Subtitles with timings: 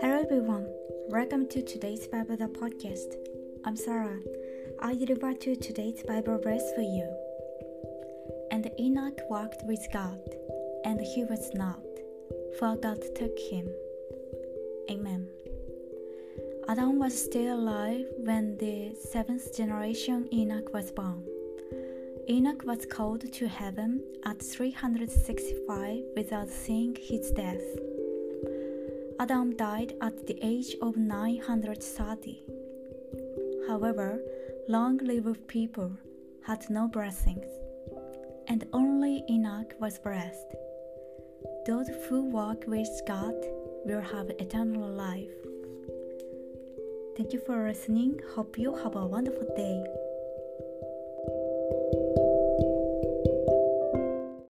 [0.00, 0.66] Hello everyone,
[1.08, 3.14] welcome to today's Bible the podcast.
[3.64, 4.18] I'm Sarah.
[4.80, 7.08] I deliver to today's Bible verse for you.
[8.50, 10.18] And Enoch walked with God,
[10.84, 11.84] and he was not,
[12.58, 13.68] for God took him.
[14.90, 15.28] Amen.
[16.66, 21.24] Adam was still alive when the seventh generation Enoch was born.
[22.28, 27.62] Enoch was called to heaven at 365 without seeing his death.
[29.20, 32.42] Adam died at the age of 930.
[33.68, 34.20] However,
[34.68, 35.92] long lived people
[36.44, 37.46] had no blessings,
[38.48, 40.56] and only Enoch was blessed.
[41.64, 43.36] Those who walk with God
[43.84, 45.30] will have eternal life.
[47.16, 48.18] Thank you for listening.
[48.34, 50.05] Hope you have a wonderful day.